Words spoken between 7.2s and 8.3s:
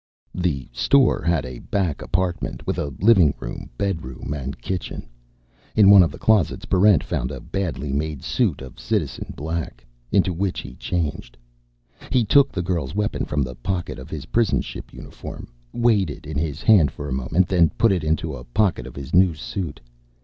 a badly made